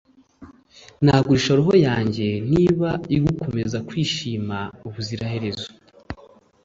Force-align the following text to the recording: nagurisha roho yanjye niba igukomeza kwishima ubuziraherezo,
nagurisha 1.03 1.51
roho 1.59 1.75
yanjye 1.87 2.27
niba 2.53 2.89
igukomeza 3.17 3.77
kwishima 3.87 4.57
ubuziraherezo, 4.87 5.67